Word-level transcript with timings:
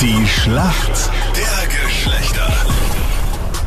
Die 0.00 0.26
Schlacht 0.26 1.10
der 1.36 1.66
Geschlechter. 1.68 2.52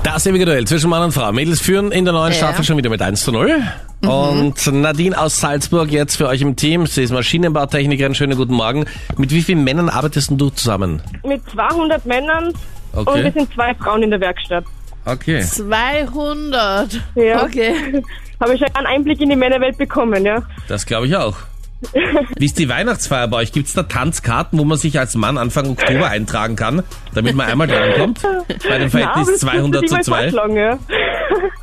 Das 0.04 0.26
ewige 0.26 0.46
Duell 0.46 0.66
zwischen 0.66 0.90
Mann 0.90 1.04
und 1.04 1.12
Frau. 1.12 1.32
Mädels 1.32 1.60
führen 1.62 1.92
in 1.92 2.06
der 2.06 2.14
neuen 2.14 2.32
Ja. 2.32 2.38
Staffel 2.38 2.64
schon 2.64 2.78
wieder 2.78 2.90
mit 2.90 3.02
1 3.02 3.21
zu 3.23 3.31
0. 3.31 3.62
Und 4.02 4.67
Nadine 4.73 5.17
aus 5.20 5.39
Salzburg 5.39 5.91
jetzt 5.91 6.15
für 6.15 6.28
euch 6.28 6.41
im 6.41 6.55
Team. 6.55 6.88
Sie 6.88 7.04
ist 7.04 7.12
Maschinenbautechnikerin. 7.12 8.15
Schönen 8.15 8.38
guten 8.38 8.54
Morgen. 8.54 8.86
Mit 9.17 9.31
wie 9.31 9.41
vielen 9.41 9.63
Männern 9.63 9.89
arbeitest 9.89 10.31
denn 10.31 10.38
du 10.38 10.49
zusammen? 10.49 11.02
mit 11.23 11.41
200 11.52 12.05
Männern 12.05 12.48
und 12.93 13.05
wir 13.05 13.07
Okay. 13.07 13.32
sind 13.34 13.54
zwei 13.54 13.73
Frauen 13.75 14.04
in 14.04 14.09
der 14.11 14.20
Werkstatt. 14.21 14.63
Okay. 15.05 15.41
200. 15.41 17.00
Ja. 17.16 17.43
Okay. 17.43 18.02
Habe 18.39 18.54
ich 18.55 18.59
schon 18.59 18.75
einen 18.75 18.88
Einblick 18.88 19.21
in 19.21 19.29
die 19.29 19.36
Männerwelt 19.36 19.77
bekommen, 19.77 20.25
ja. 20.25 20.41
Das 20.68 20.86
glaube 20.86 21.07
ich 21.07 21.16
auch. 21.16 21.36
Wie 22.38 22.45
ist 22.45 22.59
die 22.59 22.70
Weihnachtsfeier 22.70 23.27
bei 23.27 23.38
euch? 23.38 23.52
Gibt 23.52 23.68
es 23.68 23.73
da 23.73 23.84
Tanzkarten, 23.84 24.57
wo 24.59 24.64
man 24.64 24.77
sich 24.77 25.00
als 25.00 25.16
Mann 25.16 25.38
Anfang 25.38 25.70
Oktober 25.70 26.07
eintragen 26.07 26.55
kann, 26.55 26.84
damit 27.14 27.36
man 27.36 27.47
einmal 27.50 27.68
drankommt? 27.68 28.21
Bei 28.69 28.78
dem 28.78 28.89
Verhältnis 28.89 29.28
das 29.28 29.39
200 29.39 29.87
zu 29.87 29.96
müsste 29.96 30.01
ich 30.01 30.07
mal 30.07 30.20
2? 30.20 30.21
vorschlagen, 30.32 30.56
ja. 30.56 30.79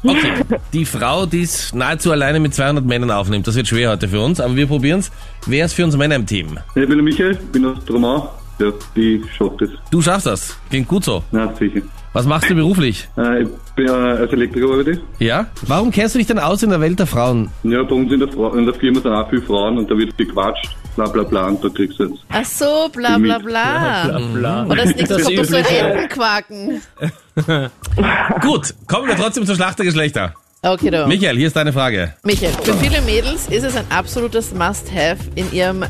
Okay. 0.03 0.33
Die 0.73 0.85
Frau, 0.85 1.27
die 1.27 1.43
es 1.43 1.75
nahezu 1.75 2.13
alleine 2.13 2.41
mit 2.41 2.55
200 2.55 2.85
Männern 2.85 3.11
aufnimmt, 3.11 3.47
das 3.47 3.55
wird 3.57 3.69
schwer 3.69 3.91
heute 3.91 4.09
für 4.09 4.21
uns, 4.21 4.41
aber 4.41 4.57
wir 4.57 4.67
probieren 4.67 5.01
es. 5.01 5.11
Wer 5.47 5.67
ist 5.67 5.75
für 5.75 5.85
uns 5.85 5.97
Männer 5.97 6.17
im 6.17 6.27
Team? 6.27 6.59
Ich 6.75 6.87
bin 6.87 6.91
der 6.91 7.03
Michael, 7.03 7.35
bin 7.53 7.67
aus 7.67 7.85
Tromau. 7.85 8.31
Ja, 8.59 8.73
ich 8.95 9.21
schaff 9.37 9.53
das. 9.59 9.71
Du 9.91 10.03
schaffst 10.03 10.27
das. 10.27 10.57
Klingt 10.69 10.89
gut 10.89 11.05
so. 11.05 11.23
Na, 11.31 11.55
sicher. 11.55 11.83
Was 12.13 12.27
machst 12.27 12.51
du 12.51 12.55
beruflich? 12.55 13.07
Äh, 13.17 13.43
ich 13.43 13.49
bin 13.77 13.87
äh, 13.87 13.91
als 13.91 14.33
Elektriker 14.33 14.73
arbeite. 14.73 15.01
Ja? 15.19 15.47
Warum 15.67 15.91
kennst 15.91 16.15
du 16.15 16.19
dich 16.19 16.27
denn 16.27 16.39
aus 16.39 16.63
in 16.63 16.71
der 16.71 16.81
Welt 16.81 16.99
der 16.99 17.07
Frauen? 17.07 17.51
Ja, 17.63 17.83
bei 17.83 17.95
uns 17.95 18.11
in 18.11 18.19
der, 18.19 18.29
Fra 18.29 18.57
in 18.57 18.65
der 18.65 18.75
Firma 18.75 19.01
sind 19.01 19.13
auch 19.13 19.29
viele 19.29 19.43
Frauen 19.43 19.79
und 19.79 19.91
da 19.91 19.97
wird 19.97 20.17
gequatscht, 20.19 20.75
bla 20.97 21.07
bla 21.07 21.23
bla, 21.23 21.47
und 21.49 21.63
da 21.63 21.69
kriegst 21.69 21.99
du 22.01 22.05
jetzt. 22.05 22.19
Ach 22.31 22.45
so, 22.45 22.89
bla 22.93 23.19
bla 23.19 23.39
bla. 23.39 24.17
Und 24.65 24.77
das 24.77 24.91
ist 24.91 24.97
nicht 24.97 25.09
so, 25.09 25.15
als 25.15 25.27
ob 25.27 25.35
du 25.35 25.45
so 25.45 25.57
quaken. 26.09 26.83
Gut, 28.41 28.75
kommen 28.87 29.07
wir 29.09 29.17
trotzdem 29.17 29.47
zur 29.47 29.55
Schlacht 29.55 29.79
der 29.79 29.87
Geschlechter. 29.87 30.35
Okay, 30.63 30.91
du. 30.91 31.07
Michael, 31.07 31.37
hier 31.37 31.47
ist 31.47 31.55
deine 31.55 31.73
Frage. 31.73 32.15
Michael, 32.25 32.53
für 32.65 32.75
viele 32.75 33.01
Mädels 33.03 33.47
ist 33.49 33.63
es 33.63 33.77
ein 33.77 33.85
absolutes 33.91 34.53
Must-Have 34.53 35.19
in 35.37 35.53
ihrem 35.53 35.85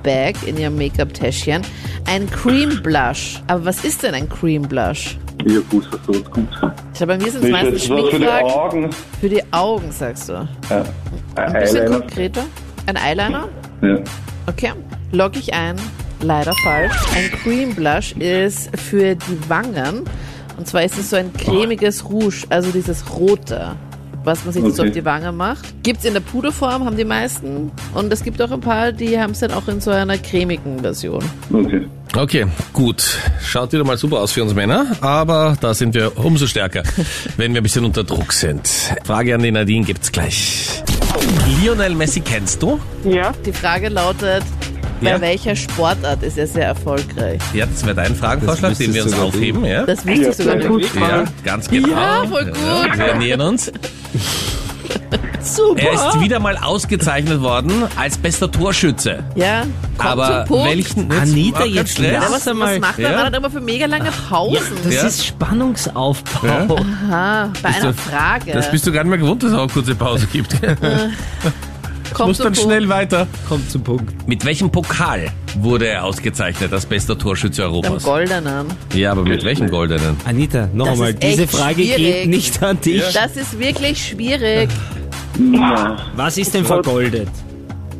Make-up-Bag, 0.00 0.46
in 0.46 0.56
ihrem 0.56 0.76
Make-up-Täschchen, 0.76 1.62
ein 2.06 2.30
Cream 2.30 2.82
Blush. 2.82 3.42
Aber 3.46 3.66
was 3.66 3.84
ist 3.84 4.02
denn 4.02 4.14
ein 4.14 4.28
Cream 4.28 4.62
Blush? 4.62 5.18
Ich 5.44 5.56
hab 5.56 5.70
gewusst, 5.70 5.88
was 5.92 6.00
da 6.22 6.30
kommt. 6.30 6.50
Ich 6.92 6.98
glaube, 6.98 7.16
bei 7.16 7.18
mir 7.18 7.30
sind 7.30 7.44
es 7.44 7.50
meistens 7.50 7.82
ist 7.82 7.90
was 7.90 7.96
für 7.98 8.04
die 8.04 8.10
Schminkfragen. 8.10 8.50
Augen. 8.50 8.90
Für 9.20 9.28
die 9.28 9.52
Augen, 9.52 9.92
sagst 9.92 10.28
du. 10.28 10.32
Ja. 10.32 10.84
Ein 11.36 11.52
bisschen 11.52 11.76
Eyeliner. 11.78 11.98
konkreter. 12.00 12.44
Ein 12.86 12.96
Eyeliner? 12.96 13.48
Ja. 13.82 13.98
Okay. 14.46 14.72
Log 15.12 15.36
ich 15.36 15.52
ein. 15.54 15.76
Leider 16.22 16.52
falsch. 16.62 16.94
Ein 17.16 17.30
Cream 17.42 17.74
Blush 17.74 18.12
ist 18.12 18.76
für 18.78 19.14
die 19.14 19.48
Wangen. 19.48 20.04
Und 20.58 20.66
zwar 20.66 20.84
ist 20.84 20.98
es 20.98 21.08
so 21.10 21.16
ein 21.16 21.32
cremiges 21.32 22.04
Rouge, 22.10 22.44
also 22.50 22.70
dieses 22.70 23.10
rote, 23.18 23.76
was 24.24 24.44
man 24.44 24.52
sich 24.52 24.62
so 24.62 24.68
Okay. 24.82 24.88
auf 24.88 24.94
die 24.94 25.04
Wange 25.04 25.32
macht. 25.32 25.82
Gibt's 25.82 26.04
in 26.04 26.12
der 26.14 26.20
Puderform, 26.20 26.84
haben 26.84 26.96
die 26.96 27.04
meisten. 27.04 27.70
Und 27.94 28.12
es 28.12 28.22
gibt 28.22 28.40
auch 28.42 28.50
ein 28.50 28.60
paar, 28.60 28.92
die 28.92 29.18
haben 29.18 29.32
es 29.32 29.40
dann 29.40 29.52
auch 29.52 29.66
in 29.68 29.80
so 29.80 29.90
einer 29.90 30.18
cremigen 30.18 30.80
Version. 30.80 31.22
Okay. 31.52 31.86
Okay, 32.16 32.46
gut. 32.72 33.04
Schaut 33.40 33.72
wieder 33.72 33.84
mal 33.84 33.96
super 33.96 34.18
aus 34.18 34.32
für 34.32 34.42
uns 34.42 34.52
Männer, 34.52 34.86
aber 35.00 35.56
da 35.60 35.72
sind 35.74 35.94
wir 35.94 36.18
umso 36.18 36.46
stärker, 36.48 36.82
wenn 37.36 37.54
wir 37.54 37.60
ein 37.60 37.62
bisschen 37.62 37.84
unter 37.84 38.02
Druck 38.02 38.32
sind. 38.32 38.68
Frage 39.04 39.34
an 39.34 39.42
die 39.42 39.52
Nadine 39.52 39.84
gibt's 39.86 40.10
gleich. 40.10 40.82
Lionel 41.62 41.94
Messi 41.94 42.20
kennst 42.20 42.62
du? 42.62 42.80
Ja. 43.04 43.32
Die 43.46 43.52
Frage 43.52 43.88
lautet, 43.90 44.42
bei 45.00 45.10
Ja. 45.10 45.20
welcher 45.20 45.54
Sportart 45.56 46.22
ist 46.24 46.36
er 46.36 46.46
sehr 46.48 46.66
erfolgreich? 46.66 47.40
Ja, 47.54 47.66
das 47.66 47.84
wäre 47.86 47.94
dein 47.94 48.14
Fragenvorschlag, 48.14 48.76
den 48.76 48.92
wir 48.92 49.04
uns 49.04 49.14
aufheben, 49.18 49.64
ja? 49.64 49.84
Das 49.86 50.04
wüsste 50.04 50.28
ich 50.30 50.36
sogar. 50.36 50.60
Ja, 51.10 51.24
ganz 51.44 51.70
genau. 51.70 51.88
Ja, 51.88 52.24
voll 52.28 52.44
gut. 52.46 52.98
wir 52.98 53.14
nähern 53.14 53.40
uns. 53.40 53.72
Super. 55.42 55.80
Er 55.82 55.92
ist 55.94 56.20
wieder 56.20 56.38
mal 56.38 56.56
ausgezeichnet 56.58 57.40
worden 57.40 57.84
als 57.96 58.18
bester 58.18 58.50
Torschütze. 58.50 59.24
Ja, 59.34 59.62
kommt 59.96 60.10
Aber 60.10 60.44
zum 60.46 60.56
Punkt. 60.56 60.68
welchen... 60.70 61.10
Anita, 61.12 61.64
jetzt. 61.64 61.98
Ja, 61.98 62.22
was, 62.30 62.46
was 62.46 62.78
macht 62.78 62.98
er? 62.98 63.10
Ja. 63.10 63.16
War 63.16 63.24
dann 63.24 63.34
immer 63.34 63.50
für 63.50 63.60
mega 63.60 63.86
lange 63.86 64.10
Pausen. 64.28 64.60
Das 64.84 64.94
Ja. 64.94 65.02
ist 65.06 65.24
Spannungsaufbau. 65.26 66.46
Ja. 66.46 66.66
Aha, 67.08 67.52
bei 67.62 67.68
einer 67.70 67.92
du- 67.92 67.94
Frage. 67.94 68.52
Das 68.52 68.70
bist 68.70 68.86
du 68.86 68.92
gar 68.92 69.02
nicht 69.02 69.10
mehr 69.10 69.18
gewohnt, 69.18 69.42
dass 69.42 69.50
es 69.52 69.56
auch 69.56 69.62
eine 69.62 69.72
kurze 69.72 69.94
Pause 69.94 70.26
gibt. 70.30 70.54
Kommt 72.14 72.28
Muss 72.28 72.38
dann 72.38 72.46
Punkt. 72.48 72.58
schnell 72.60 72.88
weiter. 72.88 73.26
Kommt 73.48 73.70
zum 73.70 73.82
Punkt. 73.82 74.28
Mit 74.28 74.44
welchem 74.44 74.70
Pokal 74.70 75.30
wurde 75.60 75.88
er 75.88 76.04
ausgezeichnet 76.04 76.72
als 76.72 76.86
bester 76.86 77.16
Torschütze 77.18 77.62
Europas? 77.64 78.02
Goldenen. 78.04 78.66
Ja, 78.94 79.12
aber 79.12 79.22
mit 79.22 79.44
welchem 79.44 79.68
goldenen? 79.70 80.16
Anita, 80.24 80.68
noch 80.72 80.86
Das 80.86 80.94
einmal, 80.94 81.10
ist 81.10 81.22
diese 81.22 81.42
echt 81.42 81.52
Frage 81.52 81.82
schwierig. 81.82 81.96
geht 81.96 82.26
nicht 82.28 82.62
an 82.62 82.80
dich. 82.80 83.02
Das 83.12 83.36
ist 83.36 83.58
wirklich 83.58 84.08
schwierig. 84.08 84.68
Was 86.16 86.36
ist 86.38 86.54
denn 86.54 86.64
vergoldet? 86.64 87.28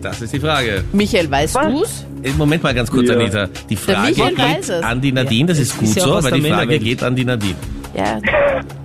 Das 0.03 0.21
ist 0.22 0.33
die 0.33 0.41
Frage. 0.41 0.84
Michael, 0.93 1.31
weißt 1.31 1.56
du's? 1.56 2.06
Äh, 2.22 2.31
Moment 2.37 2.62
mal 2.62 2.75
ganz 2.75 2.91
kurz, 2.91 3.09
Ja. 3.09 3.16
Anita. 3.16 3.49
Die 3.69 3.77
Frage 3.77 4.09
Michael 4.11 4.38
weiß 4.38 4.67
geht 4.67 4.77
es. 4.77 4.82
an 4.82 5.00
die 5.00 5.12
Nadine, 5.12 5.47
das 5.49 5.59
ist 5.59 5.77
gut 5.77 5.88
ist 5.88 5.97
ja 5.97 6.05
so, 6.05 6.12
auch 6.12 6.17
aus 6.17 6.25
der 6.25 6.32
die 6.32 6.41
Frage 6.43 6.55
Männerwelt. 6.56 6.82
geht 6.82 7.03
an 7.03 7.17
die 7.17 7.25
Nadine. 7.25 7.55
Ja. 7.97 8.19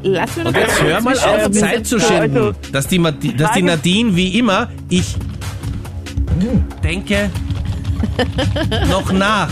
Lass 0.04 0.36
mir 0.36 0.46
Und 0.46 0.56
jetzt 0.58 0.82
hör 0.84 1.02
mal 1.02 1.18
auf, 1.18 1.52
Zeit 1.52 1.86
zu 1.88 2.00
schinden. 2.00 2.54
Dass 2.72 2.88
die, 2.88 3.00
Madi- 3.00 3.36
dass 3.36 3.52
die 3.54 3.62
Nadine 3.62 4.16
wie 4.16 4.38
immer, 4.40 4.70
ich 4.90 5.16
denke 6.84 7.30
noch 8.90 9.12
nach. 9.12 9.50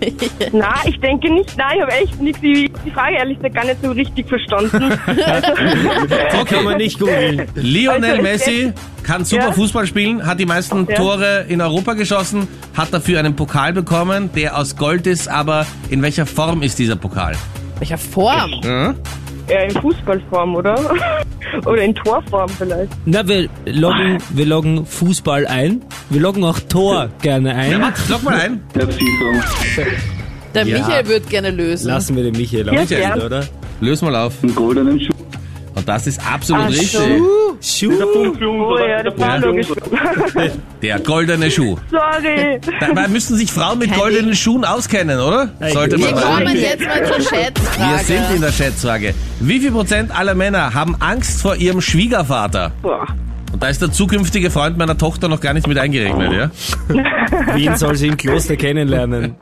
Na, 0.52 0.74
ich 0.84 0.98
denke 1.00 1.32
nicht. 1.32 1.56
Nein, 1.56 1.76
ich 1.76 1.82
habe 1.82 1.92
echt 1.92 2.20
nichts. 2.20 2.38
Ich 2.42 2.72
hab 2.72 2.84
die 2.84 2.90
Frage 2.92 3.16
ehrlich 3.16 3.36
gesagt 3.38 3.54
gar 3.56 3.64
nicht 3.64 3.82
so 3.82 3.90
richtig 3.90 4.28
verstanden. 4.28 4.92
Die 5.08 6.44
kann 6.44 6.64
man 6.64 6.76
nicht 6.76 6.98
googeln. 7.00 7.48
Lionel 7.56 8.10
Also, 8.10 8.22
Messi 8.22 8.72
kann 9.02 9.24
super 9.24 9.46
Ja. 9.46 9.52
Fußball 9.52 9.86
spielen, 9.86 10.24
hat 10.24 10.38
die 10.38 10.46
meisten 10.46 10.86
Ja. 10.88 10.96
Tore 10.96 11.46
in 11.48 11.60
Europa 11.60 11.94
geschossen, 11.94 12.46
hat 12.76 12.92
dafür 12.92 13.18
einen 13.18 13.34
Pokal 13.34 13.72
bekommen, 13.72 14.30
der 14.34 14.56
aus 14.56 14.76
Gold 14.76 15.06
ist, 15.08 15.26
aber 15.28 15.66
in 15.90 16.00
welcher 16.02 16.26
Form 16.26 16.62
ist 16.62 16.78
dieser 16.78 16.96
Pokal? 16.96 17.34
Welcher 17.78 17.98
Form? 17.98 18.52
Hm? 18.62 18.94
ja, 19.48 19.60
in 19.62 19.70
Fußballform, 19.70 20.54
oder? 20.56 20.76
Oder 21.66 21.82
in 21.82 21.94
Torform 21.94 22.48
vielleicht. 22.50 22.92
Na, 23.06 23.26
wir 23.26 23.48
loggen, 23.66 24.18
wir 24.30 24.46
loggen 24.46 24.84
Fußball 24.86 25.46
ein. 25.46 25.82
Wir 26.10 26.20
loggen 26.20 26.44
auch 26.44 26.58
Tor 26.60 27.08
gerne 27.22 27.50
Ja, 27.50 27.56
ein. 27.56 27.80
warte, 27.82 28.00
log 28.10 28.22
mal 28.22 28.34
ein. 28.40 28.60
der 30.54 30.66
Ja. 30.66 30.78
Michael 30.78 31.08
wird 31.08 31.28
gerne 31.30 31.50
lösen. 31.50 31.88
Lassen 31.88 32.16
wir 32.16 32.22
den 32.24 32.36
Michael 32.36 32.66
Ja, 32.72 32.82
auch, 32.82 32.88
gern. 32.88 33.20
oder? 33.20 33.46
Löse 33.80 34.04
mal 34.04 34.16
auf. 34.16 34.34
Einen 34.42 34.54
goldenen 34.54 35.00
Schuh. 35.00 35.12
Das 35.88 36.06
ist 36.06 36.20
absolut 36.30 36.64
Ach 36.66 36.68
richtig. 36.68 36.90
so. 36.90 37.88
Schuh. 37.88 38.34
Oh 38.46 38.78
ja, 38.78 39.02
das 39.02 39.18
war 39.18 39.38
logisch. 39.38 39.68
Der 40.82 41.00
goldene 41.00 41.50
Schuh. 41.50 41.76
Sorry. 41.90 42.60
Dabei 42.78 43.08
müssen 43.08 43.38
sich 43.38 43.50
Frauen 43.50 43.78
mit 43.78 43.94
goldenen 43.94 44.34
Schuhen 44.34 44.66
auskennen, 44.66 45.18
oder? 45.18 45.48
Sollte 45.72 45.96
Wir 45.98 46.10
man 46.10 46.22
kommen 46.22 46.46
sagen. 46.46 46.58
jetzt 46.58 46.84
mal 46.84 47.06
zur 47.06 47.16
Wir 47.16 47.24
Schätzfrage. 47.24 48.04
sind 48.04 48.24
in 48.34 48.40
der 48.42 48.52
Schätzfrage. 48.52 49.14
Wie 49.40 49.58
viel 49.60 49.72
Prozent 49.72 50.10
aller 50.16 50.34
Männer 50.34 50.74
haben 50.74 50.94
Angst 51.00 51.40
vor 51.40 51.56
ihrem 51.56 51.80
Schwiegervater? 51.80 52.70
Boah. 52.82 53.06
Und 53.50 53.62
da 53.62 53.68
ist 53.68 53.80
der 53.80 53.90
zukünftige 53.90 54.50
Freund 54.50 54.76
meiner 54.76 54.98
Tochter 54.98 55.28
noch 55.28 55.40
gar 55.40 55.54
nicht 55.54 55.66
mit 55.66 55.78
eingerechnet, 55.78 56.32
ja? 56.34 56.50
Wen 57.54 57.76
soll 57.76 57.94
sie 57.96 58.08
im 58.08 58.16
Kloster 58.18 58.56
kennenlernen? 58.56 59.36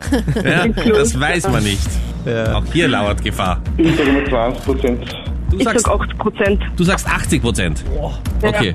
ja 0.44 0.68
das 0.68 1.18
weiß 1.18 1.48
man 1.50 1.64
nicht. 1.64 1.88
Ja. 2.24 2.54
Auch 2.54 2.64
hier 2.72 2.86
lauert 2.86 3.24
Gefahr. 3.24 3.60
Ich 3.76 3.96
sage 3.96 4.12
mal 4.12 4.24
20 4.28 4.64
Prozent. 4.64 5.25
Du 5.56 5.62
Ich 5.62 5.64
sagst, 5.64 5.86
sag 5.86 5.94
80 6.00 6.18
Prozent. 6.18 6.62
du 6.76 6.84
sagst 6.84 7.08
80 7.08 7.42
Prozent. 7.42 7.84
Okay. 8.42 8.74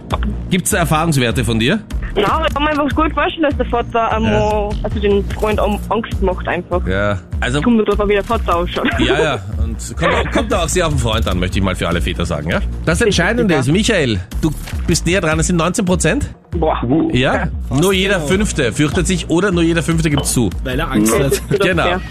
Gibt 0.50 0.66
es 0.66 0.72
da 0.72 0.78
Erfahrungswerte 0.80 1.44
von 1.46 1.59
dir? 1.59 1.80
Na, 2.16 2.44
ich 2.46 2.53
kann 2.53 2.64
mir 2.64 2.72
einfach 2.72 2.90
gut 2.96 3.14
vorstellen, 3.14 3.44
dass 3.44 3.56
der 3.58 3.66
Vater 3.68 4.12
einmal, 4.12 4.69
also 4.84 5.00
den 5.00 5.24
Freund 5.30 5.59
Angst 5.59 6.22
macht 6.22 6.46
einfach. 6.47 6.86
Ja. 6.86 7.19
Also, 7.39 7.62
Kommt 7.62 7.78
mir 7.78 7.83
drauf 7.86 8.07
wie 8.10 8.13
der 8.13 8.24
Vater 8.24 8.57
ausschaut. 8.57 8.89
ja, 9.00 9.22
ja. 9.22 9.39
Und 9.63 9.78
kommt, 9.95 10.31
kommt 10.33 10.54
auch 10.54 10.68
sehr 10.68 10.88
auf 10.88 10.94
den 10.94 11.00
Freund 11.00 11.28
an, 11.28 11.39
möchte 11.39 11.60
ich 11.60 11.63
mal 11.63 11.75
für 11.75 11.88
alle 11.88 12.01
Väter 12.01 12.25
sagen, 12.25 12.50
ja? 12.50 12.60
Das 12.86 13.00
Entscheidende 13.01 13.54
ist, 13.56 13.72
Michael, 13.72 14.19
du 14.42 14.51
bist 14.88 15.06
näher 15.06 15.22
dran, 15.22 15.39
es 15.39 15.48
sind 15.48 15.56
19 15.56 15.86
Prozent. 15.86 16.33
Boah. 16.51 16.81
Ja? 17.13 17.48
Nur 17.69 17.94
jeder 17.94 18.16
genau. 18.16 18.28
Fünfte 18.28 18.74
fürchtet 18.74 19.07
sich 19.07 19.30
oder 19.30 19.51
nur 19.51 19.63
jeder 19.63 19.81
Fünfte 19.83 20.10
gibt 20.10 20.25
zu. 20.25 20.50
Weil 20.66 20.80
er 20.80 20.92
Angst 20.92 21.18
hat. 21.18 21.42
Genau. 21.62 21.88
Ja. 21.88 22.01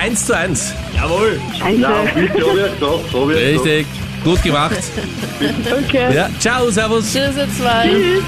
Eins 0.00 0.24
zu 0.26 0.36
eins. 0.36 0.72
Jawohl. 0.94 1.40
Scheiße. 1.58 1.80
Ja, 1.80 1.90
bitte, 2.14 2.32
hab 2.32 2.46
ich 2.46 2.58
ja 2.58 2.68
gesagt. 2.68 3.12
Hab 3.12 3.30
ich 3.30 3.36
ja 3.40 3.52
gesagt. 3.52 3.86
Gut 4.24 4.42
gemacht. 4.42 4.76
Okay. 5.84 6.14
Ja. 6.14 6.28
Ciao, 6.38 6.70
servus. 6.70 7.12
Tschüss, 7.12 7.36
ihr 7.36 7.48
zwei. 7.56 8.20